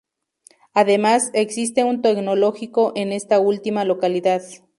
Además, 0.73 1.29
existe 1.35 1.83
un 1.83 2.01
Tecnológico 2.01 2.91
en 2.95 3.11
esta 3.11 3.37
última 3.39 3.85
localidad. 3.85 4.41